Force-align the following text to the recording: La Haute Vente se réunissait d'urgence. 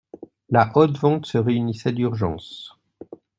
La 0.49 0.71
Haute 0.73 0.97
Vente 0.97 1.27
se 1.27 1.37
réunissait 1.37 1.91
d'urgence. 1.91 2.75